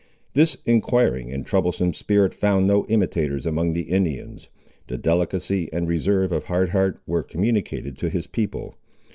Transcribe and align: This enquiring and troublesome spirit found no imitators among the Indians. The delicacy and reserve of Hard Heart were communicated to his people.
This 0.33 0.57
enquiring 0.65 1.31
and 1.31 1.45
troublesome 1.45 1.93
spirit 1.93 2.33
found 2.33 2.65
no 2.65 2.87
imitators 2.87 3.45
among 3.45 3.73
the 3.73 3.83
Indians. 3.83 4.49
The 4.87 4.97
delicacy 4.97 5.69
and 5.71 5.87
reserve 5.87 6.31
of 6.31 6.45
Hard 6.45 6.69
Heart 6.69 6.99
were 7.05 7.21
communicated 7.21 7.99
to 7.99 8.09
his 8.09 8.25
people. 8.25 8.73